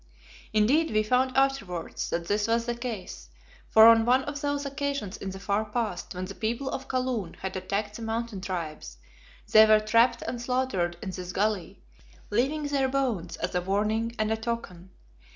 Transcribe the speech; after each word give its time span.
Indeed, 0.51 0.89
we 0.89 1.03
found 1.03 1.37
afterwards 1.37 2.09
that 2.09 2.25
this 2.27 2.47
was 2.47 2.65
the 2.65 2.73
case, 2.73 3.29
for 3.69 3.85
on 3.85 4.03
one 4.03 4.23
of 4.23 4.41
those 4.41 4.65
occasions 4.65 5.15
in 5.15 5.29
the 5.29 5.39
far 5.39 5.63
past 5.63 6.15
when 6.15 6.25
the 6.25 6.33
people 6.33 6.71
of 6.71 6.87
Kaloon 6.87 7.35
had 7.35 7.55
attacked 7.55 7.97
the 7.97 8.01
Mountain 8.01 8.41
tribes, 8.41 8.97
they 9.51 9.63
were 9.67 9.79
trapped 9.79 10.23
and 10.23 10.41
slaughtered 10.41 10.97
in 11.03 11.11
this 11.11 11.31
gully, 11.33 11.83
leaving 12.31 12.63
their 12.63 12.89
bones 12.89 13.37
as 13.37 13.53
a 13.53 13.61
warning 13.61 14.15
and 14.17 14.31
a 14.31 14.37
token. 14.37 14.89